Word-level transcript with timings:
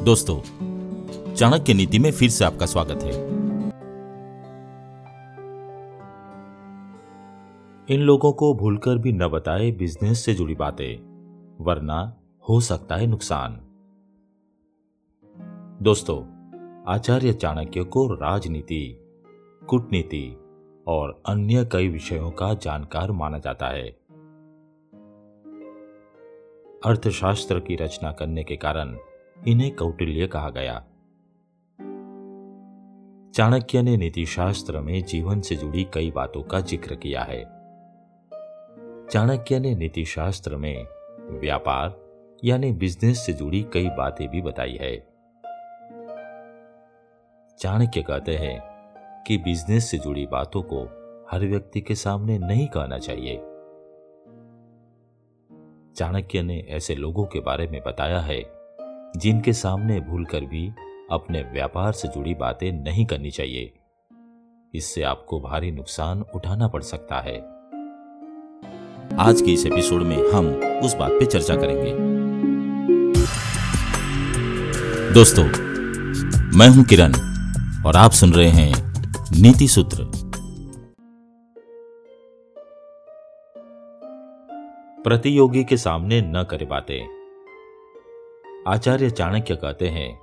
दोस्तों, 0.00 0.40
चाणक्य 1.34 1.74
नीति 1.74 1.98
में 1.98 2.12
फिर 2.12 2.30
से 2.30 2.44
आपका 2.44 2.66
स्वागत 2.66 3.02
है। 3.02 3.12
इन 7.88 8.00
लोगों 8.00 8.32
को 8.32 8.54
भूलकर 8.54 8.98
भी 8.98 9.12
न 9.12 9.28
बताए 9.28 9.70
बिज़नेस 9.70 10.24
से 10.24 10.34
जुड़ी 10.34 10.54
बातें, 10.54 10.96
वरना 11.64 12.16
हो 12.48 12.60
सकता 12.60 12.96
है 12.96 13.06
नुकसान। 13.06 13.60
दोस्तों, 15.82 16.18
आचार्य 16.88 17.32
चाणक्य 17.32 17.84
को 17.84 18.06
राजनीति, 18.06 18.98
कूटनीति 19.66 20.36
और 20.86 21.22
अन्य 21.26 21.68
कई 21.72 21.88
विषयों 21.88 22.30
का 22.30 22.54
जानकार 22.54 23.12
माना 23.12 23.38
जाता 23.38 23.66
है। 23.66 23.88
अर्थशास्त्र 26.86 27.60
की 27.60 27.76
रचना 27.76 28.12
करने 28.12 28.44
के 28.44 28.56
कारण 28.56 28.98
इन्हें 29.46 29.76
कौटिल्य 29.76 30.26
कहा 30.26 30.50
गया। 30.50 30.84
चाणक्य 33.34 33.82
ने 33.82 33.96
नीति 33.96 34.26
शास्त्र 34.26 34.80
में 34.80 35.04
जीवन 35.04 35.40
से 35.40 35.56
जुड़ी 35.56 35.86
कई 35.94 36.10
बातों 36.10 36.42
का 36.42 36.60
ज़िक्र 36.60 36.94
किया 36.94 37.22
है। 37.22 37.42
चाणक्य 39.10 39.58
ने 39.58 39.74
नीति 39.74 40.04
शास्त्र 40.04 40.56
में 40.56 40.86
व्यापार, 41.40 42.00
यानी 42.44 42.72
बिज़नेस 42.72 43.18
से 43.18 43.32
जुड़ी 43.32 43.66
कई 43.72 43.88
बातें 43.88 44.28
भी 44.28 44.42
बताई 44.42 44.78
है। 44.80 44.96
चाणक्य 47.58 48.02
कहते 48.02 48.36
हैं 48.36 48.60
कि 49.26 49.38
बिज़नेस 49.38 49.90
से 49.90 49.98
जुड़ी 49.98 50.26
बातों 50.26 50.62
को 50.62 50.84
हर 51.30 51.40
व्यक्ति 51.40 51.80
के 51.80 51.94
सामने 51.94 52.38
नहीं 52.38 52.68
कहना 52.68 52.98
चाहिए। 52.98 53.36
चाणक्य 55.96 56.42
ने 56.42 56.66
ऐसे 56.68 56.94
लोगों 56.94 57.26
के 57.26 57.40
बारे 57.40 57.66
में 57.66 57.82
बताया 57.86 58.20
है 58.20 58.59
जिनके 59.16 59.52
सामने 59.52 60.00
भूलकर 60.00 60.40
भी 60.40 60.72
अपने 61.10 61.42
व्यापार 61.42 61.92
से 61.92 62.08
जुड़ी 62.08 62.34
बातें 62.34 62.72
नहीं 62.72 63.06
करनी 63.06 63.30
चाहिए। 63.30 63.72
इससे 64.74 65.02
आपको 65.02 65.40
भारी 65.40 65.70
नुकसान 65.70 66.24
उठाना 66.34 66.68
पड़ 66.68 66.82
सकता 66.82 67.20
है। 67.20 67.38
आज 69.18 69.42
के 69.42 69.52
इस 69.52 69.66
एपिसोड 69.66 70.02
में 70.02 70.32
हम 70.32 70.46
उस 70.84 70.94
बात 70.94 71.10
पे 71.10 71.26
चर्चा 71.26 71.56
करेंगे। 71.56 71.94
दोस्तों, 75.14 75.44
मैं 76.58 76.68
हूँ 76.68 76.84
किरण 76.84 77.12
और 77.86 77.96
आप 77.96 78.10
सुन 78.10 78.32
रहे 78.32 78.48
हैं 78.48 78.94
नीति 79.42 79.68
सूत्र। 79.68 80.04
प्रतियोगी 85.04 85.64
के 85.64 85.76
सामने 85.76 86.20
न 86.20 86.44
करे 86.50 86.66
बातें। 86.66 87.19
आचार्य 88.68 89.10
चाणक्य 89.10 89.56
कहते 89.56 89.88
हैं 89.88 90.20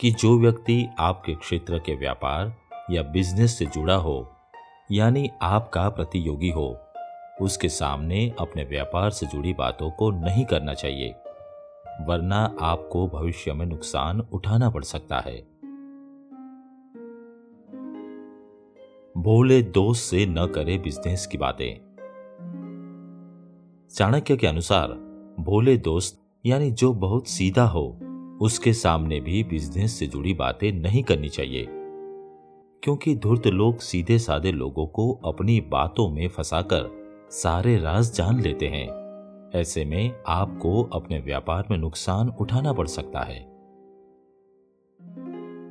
कि 0.00 0.10
जो 0.10 0.38
व्यक्ति 0.38 0.88
आपके 0.98 1.34
क्षेत्र 1.34 1.78
के 1.78 1.94
व्यापार 1.94 2.52
या 2.90 3.02
बिज़नेस 3.02 3.58
से 3.58 3.66
जुड़ा 3.66 3.94
हो, 3.94 4.32
यानी 4.92 5.30
आपका 5.42 5.88
प्रतियोगी 5.88 6.50
हो, 6.50 6.78
उसके 7.40 7.68
सामने 7.68 8.34
अपने 8.40 8.64
व्यापार 8.64 9.10
से 9.10 9.26
जुड़ी 9.26 9.54
बातों 9.54 9.90
को 9.90 10.10
नहीं 10.10 10.44
करना 10.44 10.74
चाहिए, 10.74 11.14
वरना 12.00 12.56
आपको 12.60 13.08
भविष्य 13.08 13.52
में 13.52 13.66
नुकसान 13.66 14.20
उठाना 14.20 14.70
पड़ 14.70 14.84
सकता 14.84 15.18
है। 15.18 15.36
भोले 19.22 19.62
दोस्त 19.62 20.02
से 20.02 20.26
न 20.26 20.46
करे 20.46 20.78
बिज़नेस 20.78 21.26
की 21.26 21.38
बातें। 21.38 21.86
चाणक्य 23.94 24.36
के 24.36 24.46
अनुसार 24.46 24.88
भोले 25.40 25.76
दोस्त 25.76 26.25
यानी 26.46 26.70
जो 26.70 26.92
बहुत 26.92 27.28
सीधा 27.28 27.64
हो, 27.64 27.98
उसके 28.40 28.72
सामने 28.72 29.20
भी 29.20 29.44
बिज़नेस 29.44 29.98
से 29.98 30.06
जुड़ी 30.06 30.34
बातें 30.34 30.72
नहीं 30.72 31.02
करनी 31.02 31.28
चाहिए। 31.28 31.66
क्योंकि 32.82 33.16
धूर्त 33.16 33.46
लोग 33.46 33.78
सीधे 33.78 34.18
साधे 34.18 34.52
लोगों 34.52 34.86
को 34.86 35.12
अपनी 35.24 35.60
बातों 35.60 36.08
में 36.08 36.28
फंसाकर 36.28 36.90
सारे 37.30 37.78
राज 37.78 38.12
जान 38.12 38.40
लेते 38.40 38.68
हैं। 38.68 39.06
ऐसे 39.54 39.84
में 39.84 40.12
आपको 40.26 40.82
अपने 40.82 41.18
व्यापार 41.18 41.64
में 41.70 41.78
नुकसान 41.78 42.28
उठाना 42.40 42.72
पड़ 42.72 42.86
सकता 42.86 43.20
है। 43.20 43.56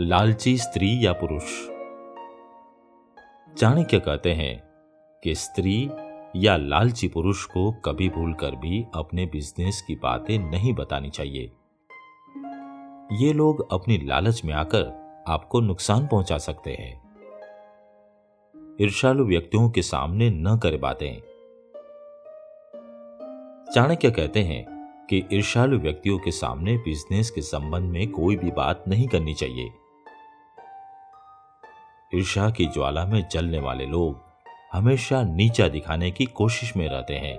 लालची 0.00 0.58
स्त्री 0.58 1.06
या 1.06 1.12
पुरुष। 1.12 1.68
चाणक्य 3.58 4.00
कहते 4.00 4.32
हैं 4.32 4.62
कि 5.24 5.34
स्त्री 5.34 5.90
या 6.38 6.56
लालची 6.56 7.08
पुरुष 7.08 7.44
को 7.44 7.72
कभी 7.72 8.08
भूलकर 8.08 8.50
भी 8.50 8.86
अपने 8.94 9.26
बिज़नेस 9.26 9.82
की 9.82 9.94
बातें 9.94 10.38
नहीं 10.38 10.74
बतानी 10.74 11.10
चाहिए। 11.10 11.52
ये 13.12 13.32
लोग 13.32 13.72
अपनी 13.72 13.98
लालच 13.98 14.44
में 14.44 14.54
आकर 14.54 14.84
आपको 15.28 15.60
नुकसान 15.60 16.06
पहुँचा 16.06 16.38
सकते 16.38 16.70
हैं। 16.70 17.02
ईर्षालु 18.80 19.24
व्यक्तियों 19.24 19.70
के 19.70 19.82
सामने 19.82 20.30
न 20.30 20.58
करे 20.58 20.76
बातें। 20.76 21.20
चाणक्य 23.74 24.10
कहते 24.10 24.42
हैं 24.42 24.64
कि 25.10 25.24
ईर्षालु 25.32 25.78
व्यक्तियों 25.78 26.18
के 26.18 26.30
सामने 26.30 26.76
बिज़नेस 26.76 27.30
के 27.30 27.42
संबंध 27.42 27.90
में 27.90 28.10
कोई 28.10 28.36
भी 28.36 28.50
बात 28.50 28.84
नहीं 28.88 29.08
करनी 29.08 29.34
चाहिए। 29.34 29.72
ईर्षा 32.14 32.50
की 32.50 32.66
ज्वाला 32.66 33.06
में 33.06 33.28
जलने 33.32 33.58
वाले 33.58 33.86
लोग 33.86 34.27
हमेशा 34.72 35.22
नीचा 35.22 35.68
दिखाने 35.68 36.10
की 36.10 36.24
कोशिश 36.24 36.76
में 36.76 36.88
रहते 36.88 37.14
हैं। 37.14 37.38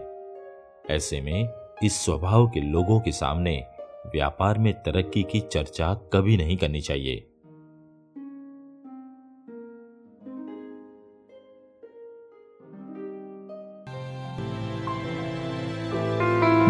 ऐसे 0.89 1.21
में 1.21 1.49
इस 1.83 2.05
स्वभाव 2.05 2.49
के 2.49 2.61
लोगों 2.61 2.99
के 2.99 3.11
सामने 3.11 3.65
व्यापार 4.07 4.57
में 4.57 4.73
तरक्की 4.73 5.23
की 5.23 5.39
चर्चा 5.39 5.93
कभी 5.93 6.37
नहीं 6.37 6.57
करनी 6.57 6.81
चाहिए। 6.81 7.15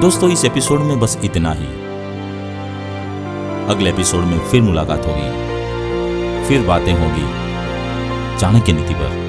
दोस्तों, 0.02 0.32
इस 0.32 0.46
एपिसोड 0.46 0.80
में 0.80 1.00
बस 1.00 1.22
इतना 1.24 1.52
ही। 1.52 1.68
अगले 3.66 3.90
एपिसोड 3.90 4.24
में 4.24 4.40
फिर 4.40 4.62
मुलाकात 4.62 5.00
होगी। 5.00 5.50
फिर 6.48 6.68
बातें 6.68 6.94
होगी। 6.94 7.50
चाणक्य 8.40 8.74
नीति 8.74 8.94
पर। 8.94 9.29